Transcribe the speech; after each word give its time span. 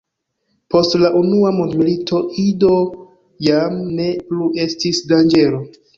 Post 0.75 0.95
la 1.01 1.11
unua 1.19 1.51
mondmilito 1.57 2.21
Ido 2.45 2.73
jam 3.49 3.77
ne 4.01 4.09
plu 4.31 4.49
estis 4.65 5.07
danĝero. 5.13 5.63